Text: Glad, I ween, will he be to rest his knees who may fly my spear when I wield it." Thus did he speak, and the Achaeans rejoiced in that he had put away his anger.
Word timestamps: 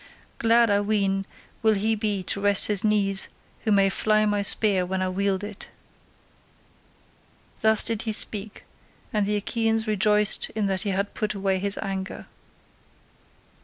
Glad, 0.39 0.71
I 0.71 0.81
ween, 0.81 1.27
will 1.61 1.75
he 1.75 1.93
be 1.93 2.23
to 2.23 2.41
rest 2.41 2.65
his 2.65 2.83
knees 2.83 3.29
who 3.65 3.71
may 3.71 3.87
fly 3.87 4.25
my 4.25 4.41
spear 4.41 4.83
when 4.83 4.99
I 4.99 5.09
wield 5.09 5.43
it." 5.43 5.69
Thus 7.61 7.83
did 7.83 8.01
he 8.01 8.11
speak, 8.11 8.63
and 9.13 9.27
the 9.27 9.35
Achaeans 9.35 9.85
rejoiced 9.85 10.49
in 10.55 10.65
that 10.65 10.81
he 10.81 10.89
had 10.89 11.13
put 11.13 11.35
away 11.35 11.59
his 11.59 11.77
anger. 11.83 12.25